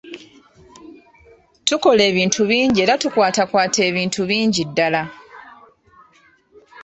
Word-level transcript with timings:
Tukola 1.67 2.01
ebintu 2.11 2.39
bingi 2.49 2.79
era 2.85 2.93
tukwatakwata 3.01 3.79
ebintu 3.89 4.19
bingi 4.29 4.61
ddala. 4.69 5.03